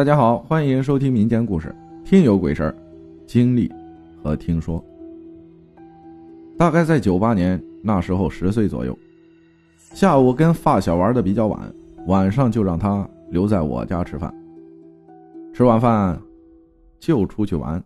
[0.00, 1.68] 大家好，欢迎收听民间故事
[2.08, 2.70] 《听有鬼事儿》，
[3.26, 3.70] 经历
[4.22, 4.82] 和听说。
[6.56, 8.98] 大概在九八年那时候，十岁左右，
[9.92, 11.60] 下午跟发小玩的比较晚，
[12.06, 14.34] 晚上就让他留在我家吃饭。
[15.52, 16.18] 吃完饭
[16.98, 17.84] 就出去玩，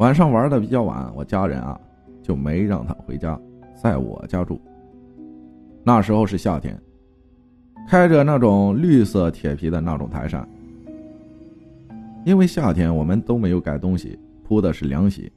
[0.00, 1.80] 晚上玩的比较晚，我家人啊
[2.20, 3.40] 就没让他回家，
[3.80, 4.60] 在我家住。
[5.84, 6.76] 那时候是夏天，
[7.86, 10.44] 开着那种绿色铁皮的那种台扇。
[12.24, 15.30] 因为夏天我们都没有盖东西，铺的是凉席。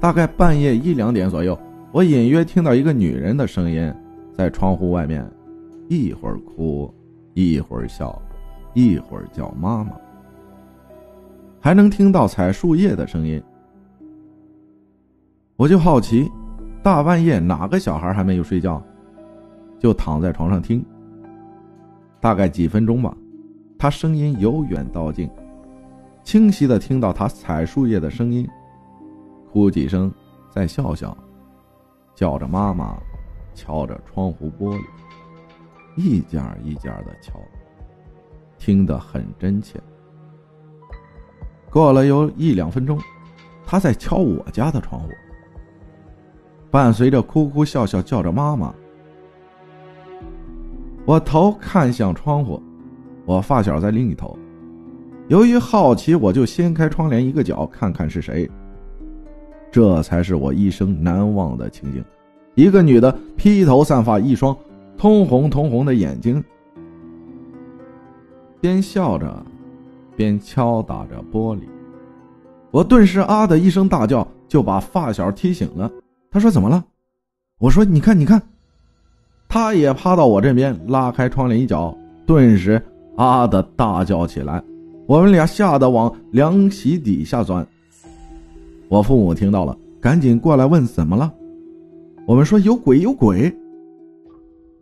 [0.00, 1.58] 大概半夜一两点左右，
[1.92, 3.92] 我隐约听到一个女人的声音
[4.32, 5.28] 在窗户外面，
[5.88, 6.92] 一会儿哭，
[7.34, 8.20] 一会儿笑，
[8.74, 9.92] 一会儿叫妈妈，
[11.60, 13.42] 还能听到采树叶的声音。
[15.56, 16.30] 我就好奇，
[16.82, 18.80] 大半夜哪个小孩还没有睡觉，
[19.78, 20.84] 就躺在床上听。
[22.20, 23.16] 大概几分钟吧，
[23.76, 25.28] 他声音由远到近。
[26.28, 28.46] 清晰的听到他踩树叶的声音，
[29.50, 30.12] 哭几声，
[30.50, 31.16] 再笑笑，
[32.14, 32.98] 叫着妈妈，
[33.54, 34.82] 敲着窗户玻璃，
[35.96, 37.40] 一件一件的敲，
[38.58, 39.80] 听得很真切。
[41.70, 43.00] 过了有一两分钟，
[43.64, 45.08] 他在敲我家的窗户，
[46.70, 48.74] 伴随着哭哭笑笑叫着妈妈。
[51.06, 52.62] 我头看向窗户，
[53.24, 54.38] 我发小在另一头。
[55.28, 58.50] 由于好奇，我就掀开窗帘一个角，看看是谁。
[59.70, 62.02] 这才是我一生难忘的情景：
[62.54, 64.56] 一个女的，披头散发，一双
[64.96, 66.42] 通红通红的眼睛，
[68.58, 69.44] 边笑着，
[70.16, 71.60] 边敲打着玻璃。
[72.70, 75.90] 我顿时啊的一声大叫，就把发小踢醒了。
[76.30, 76.82] 他说：“怎么了？”
[77.60, 78.40] 我说：“你看，你看。”
[79.46, 81.94] 他也趴到我这边，拉开窗帘一角，
[82.26, 82.82] 顿时
[83.16, 84.62] 啊的大叫起来。
[85.08, 87.66] 我们俩吓得往凉席底下钻。
[88.90, 91.32] 我父母听到了，赶紧过来问怎么了。
[92.26, 93.50] 我们说有鬼有鬼，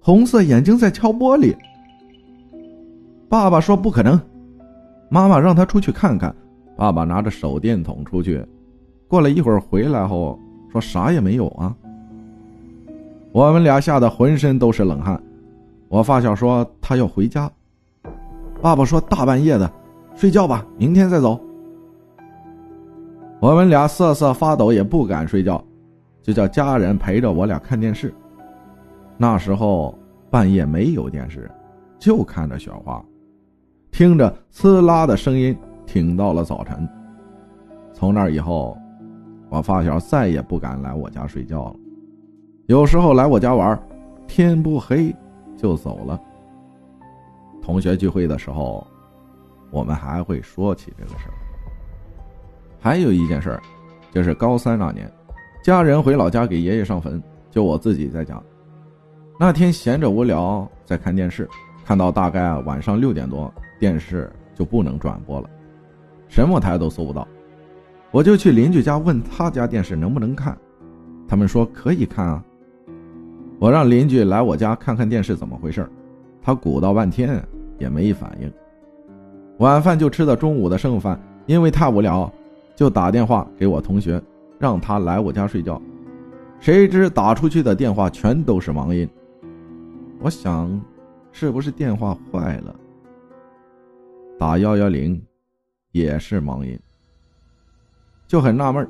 [0.00, 1.54] 红色眼睛在敲玻璃。
[3.28, 4.20] 爸爸说不可能，
[5.08, 6.34] 妈妈让他出去看看。
[6.74, 8.44] 爸爸拿着手电筒出去，
[9.06, 10.36] 过了一会儿回来后
[10.72, 11.72] 说啥也没有啊。
[13.30, 15.22] 我们俩吓得浑身都是冷汗。
[15.86, 17.48] 我发小说他要回家，
[18.60, 19.72] 爸爸说大半夜的。
[20.16, 21.38] 睡觉吧，明天再走。
[23.38, 25.62] 我们俩瑟瑟发抖，也不敢睡觉，
[26.22, 28.12] 就叫家人陪着我俩看电视。
[29.18, 29.94] 那时候
[30.30, 31.50] 半夜没有电视，
[31.98, 33.04] 就看着雪花，
[33.90, 35.54] 听着呲啦的声音，
[35.84, 36.88] 挺到了早晨。
[37.92, 38.74] 从那以后，
[39.50, 41.76] 我发小再也不敢来我家睡觉了。
[42.68, 43.78] 有时候来我家玩，
[44.26, 45.14] 天不黑
[45.58, 46.18] 就走了。
[47.60, 48.84] 同学聚会的时候。
[49.76, 51.34] 我们还会说起这个事儿。
[52.80, 53.62] 还有一件事儿，
[54.10, 55.12] 就是高三那年，
[55.62, 58.42] 家人回老家给爷爷上坟，就我自己在家。
[59.38, 61.46] 那天闲着无聊，在看电视，
[61.84, 65.50] 看到大概晚上六点多，电视就不能转播了，
[66.26, 67.28] 什么台都搜不到。
[68.10, 70.56] 我就去邻居家问他家电视能不能看，
[71.28, 72.42] 他们说可以看啊。
[73.58, 75.86] 我让邻居来我家看看电视怎么回事
[76.40, 77.46] 他鼓捣半天
[77.78, 78.50] 也没反应。
[79.58, 82.30] 晚饭就吃的中午的剩饭，因为太无聊，
[82.74, 84.22] 就打电话给我同学，
[84.58, 85.80] 让他来我家睡觉。
[86.60, 89.08] 谁知打出去的电话全都是忙音。
[90.20, 90.80] 我想，
[91.32, 92.74] 是不是电话坏了？
[94.38, 95.20] 打幺幺零，
[95.92, 96.78] 也是忙音。
[98.26, 98.86] 就很纳闷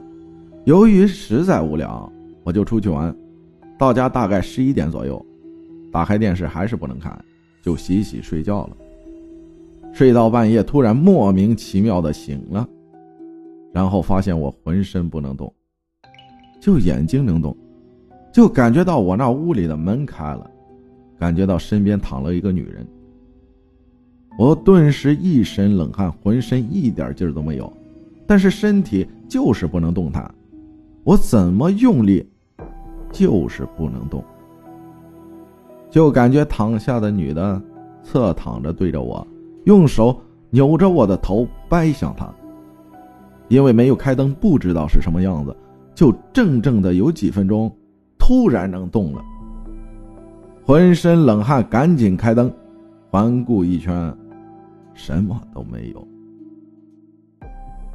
[0.65, 2.11] 由于实在无聊，
[2.43, 3.15] 我就出去玩。
[3.79, 5.25] 到家大概十一点左右，
[5.93, 7.17] 打开电视还是不能看，
[7.63, 8.77] 就洗洗睡觉了。
[9.97, 12.69] 睡到半夜，突然莫名其妙的醒了，
[13.73, 15.51] 然后发现我浑身不能动，
[16.61, 17.57] 就眼睛能动，
[18.31, 20.51] 就感觉到我那屋里的门开了，
[21.19, 22.87] 感觉到身边躺了一个女人。
[24.39, 27.73] 我顿时一身冷汗，浑身一点劲儿都没有，
[28.27, 30.31] 但是身体就是不能动弹，
[31.05, 32.23] 我怎么用力，
[33.11, 34.23] 就是不能动，
[35.91, 37.59] 就感觉躺下的女的
[38.03, 39.27] 侧躺着对着我。
[39.67, 40.17] 用手
[40.51, 42.33] 扭着我的头掰向他，
[43.49, 45.55] 因为没有开灯，不知道是什么样子，
[45.93, 47.71] 就怔怔的有几分钟，
[48.17, 49.25] 突然能动了，
[50.65, 52.49] 浑身冷汗，赶紧开灯，
[53.11, 54.17] 环顾一圈，
[54.95, 56.09] 什么都没有。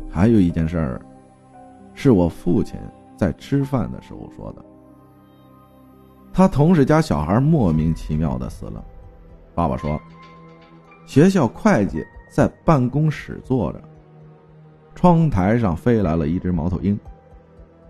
[0.10, 1.02] 还有一件事儿，
[1.94, 2.78] 是我父亲
[3.16, 4.66] 在吃饭的时候说的，
[6.34, 8.84] 他同事家小孩莫名其妙的死了，
[9.56, 9.98] 爸爸说。
[11.12, 13.82] 学校会计在办公室坐着，
[14.96, 16.98] 窗台上飞来了一只猫头鹰，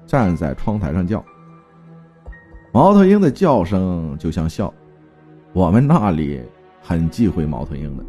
[0.07, 1.23] 站在窗台上叫。
[2.71, 4.73] 猫头鹰的叫声就像笑，
[5.53, 6.41] 我们那里
[6.81, 8.03] 很忌讳猫头鹰的，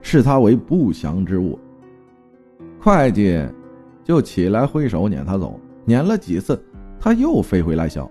[0.00, 1.58] 视它为不祥之物。
[2.80, 3.46] 会计
[4.04, 6.58] 就起来挥手撵他走，撵了几次，
[6.98, 8.10] 他又飞回来笑。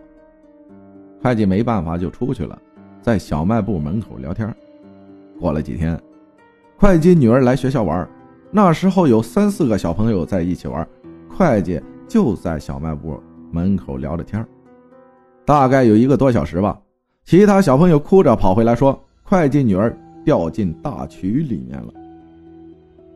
[1.24, 2.62] 会计没办法就出去了，
[3.01, 4.56] 在小卖部门口聊天。
[5.39, 6.00] 过了几天，
[6.77, 8.07] 会计女儿来学校玩，
[8.51, 10.88] 那时候有三四个小朋友在一起玩，
[11.30, 13.21] 会计就在小卖部
[13.51, 14.45] 门口聊着天。
[15.45, 16.80] 大概有一个多小时吧，
[17.25, 21.94] 其他小朋友哭着跑回来，说会计女儿掉进大渠里面了。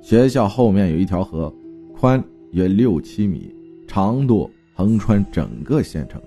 [0.02, 1.54] 学校后面有一条河，
[1.98, 2.22] 宽
[2.52, 3.54] 约六七米，
[3.88, 6.22] 长度横穿整个县城。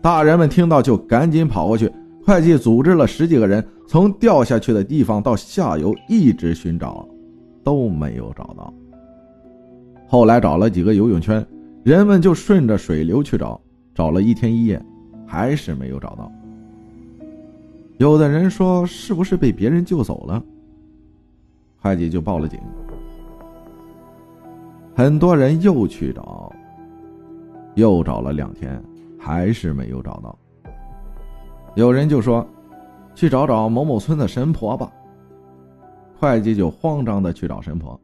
[0.00, 1.90] 大人们听到就赶紧跑过去，
[2.24, 7.06] 会计组织了十几个人，从掉下去的地方到下游一直寻找，
[7.64, 8.72] 都没有找到。
[10.06, 11.44] 后来找了几个游泳圈，
[11.82, 13.60] 人们就顺着水流去找。
[13.94, 14.82] 找了一天一夜，
[15.26, 16.30] 还是没有找到。
[17.98, 20.42] 有的人说是不是被别人救走了？
[21.78, 22.58] 会计就报了警。
[24.94, 26.50] 很多人又去找，
[27.74, 28.82] 又找了两天，
[29.18, 30.38] 还是没有找到。
[31.74, 32.46] 有人就说
[33.14, 34.90] ：“去找找某某村的神婆吧。”
[36.18, 37.98] 会计就慌张的去找神婆。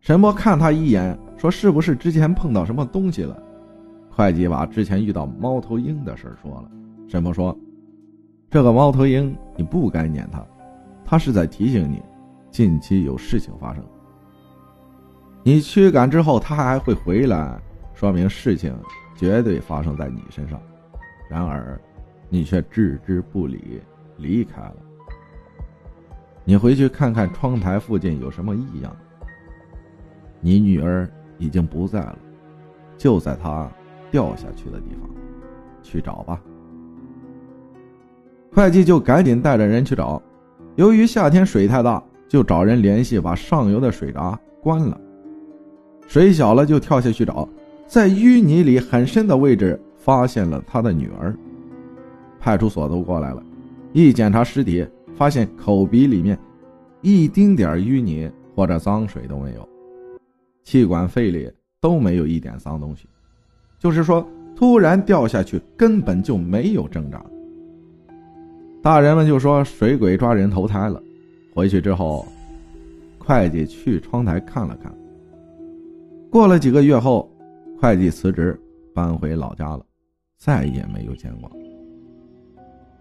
[0.00, 3.40] 神婆看他一眼，说：“是不是之前碰到什么东西了？”
[4.10, 6.70] 会计把之前遇到猫头鹰的事说了。
[7.08, 7.56] 神婆说
[8.50, 10.44] ：“这个猫头鹰你不该撵它，
[11.04, 12.02] 它是在提醒你，
[12.50, 13.84] 近期有事情发生。
[15.42, 17.60] 你驱赶之后，它还会回来，
[17.92, 18.74] 说明事情
[19.14, 20.60] 绝对发生在你身上。
[21.28, 21.80] 然而，
[22.34, 23.80] 你却置之不理，
[24.16, 24.76] 离开了。
[26.44, 28.94] 你回去看看窗台附近有什么异样。
[30.40, 31.08] 你女儿
[31.38, 32.18] 已经不在了，
[32.98, 33.70] 就在她。”
[34.10, 35.10] 掉下去的地方，
[35.82, 36.40] 去找吧。
[38.52, 40.22] 会计就赶紧带着人去找。
[40.76, 45.00] 由于夏天水太大，就找人联系把上游的水闸关了。
[46.06, 47.48] 水小了就跳下去找，
[47.88, 51.34] 在淤泥里很深的位置发现了他的女儿。
[52.44, 53.42] 派出所都过来了，
[53.94, 54.86] 一检查尸体，
[55.16, 56.38] 发现口鼻里面
[57.00, 59.66] 一丁点淤泥或者脏水都没有，
[60.62, 61.50] 气管肺里
[61.80, 63.08] 都没有一点脏东西。
[63.78, 67.24] 就是说，突然掉下去，根本就没有挣扎。
[68.82, 71.02] 大人们就说水鬼抓人投胎了。
[71.54, 72.26] 回去之后，
[73.18, 74.94] 会计去窗台看了看。
[76.28, 77.26] 过了几个月后，
[77.80, 78.60] 会计辞职，
[78.94, 79.82] 搬回老家了，
[80.36, 81.50] 再也没有见过。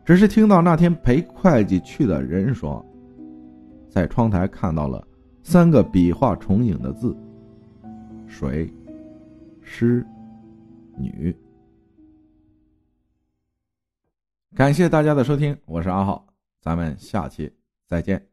[0.06, 2.86] 只是听到那天陪会计去的人说，
[3.90, 5.06] 在窗台看到了
[5.42, 7.16] 三个笔画重影的字：
[8.28, 8.72] 水、
[9.62, 10.06] 湿。
[10.96, 11.36] 女，
[14.54, 16.24] 感谢大家的收听，我是阿浩，
[16.62, 17.52] 咱们下期
[17.88, 18.33] 再见。